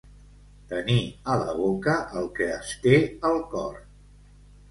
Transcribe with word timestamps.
Tenir 0.69 1.01
a 1.33 1.33
la 1.41 1.53
boca 1.59 1.97
el 2.21 2.31
que 2.39 2.47
es 2.55 2.73
té 2.87 2.97
al 3.31 3.37
cor. 3.53 3.77